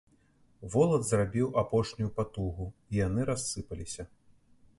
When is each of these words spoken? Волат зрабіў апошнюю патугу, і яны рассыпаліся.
Волат 0.75 1.03
зрабіў 1.09 1.47
апошнюю 1.63 2.09
патугу, 2.17 2.65
і 2.91 3.01
яны 3.07 3.21
рассыпаліся. 3.33 4.03